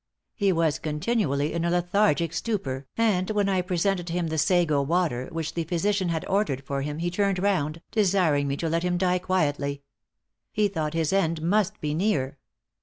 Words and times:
He 0.33 0.51
was 0.51 0.79
continually 0.79 1.53
in 1.53 1.63
a 1.63 1.69
lethargic 1.69 2.33
stupor, 2.33 2.87
and 2.97 3.29
when 3.29 3.47
I 3.47 3.61
presented 3.61 4.09
him 4.09 4.29
the 4.29 4.39
sago 4.39 4.81
water, 4.81 5.29
which 5.31 5.53
the 5.53 5.63
physician 5.63 6.09
had 6.09 6.25
ordered 6.25 6.63
for 6.65 6.81
him, 6.81 6.97
he 6.97 7.11
turned 7.11 7.37
round, 7.37 7.81
desiring 7.91 8.47
me 8.47 8.57
to 8.57 8.67
let 8.67 8.81
him 8.81 8.97
die 8.97 9.19
quietly. 9.19 9.83
He 10.51 10.67
thought 10.69 10.95
his 10.95 11.13
end 11.13 11.43
must 11.43 11.79
be 11.81 11.93
near. 11.93 12.39